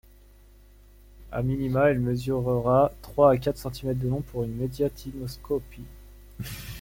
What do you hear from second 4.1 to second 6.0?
pour une médiastinoscopie.